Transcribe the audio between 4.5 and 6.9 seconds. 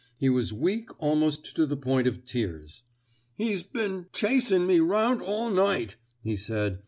me 'round all night," he said.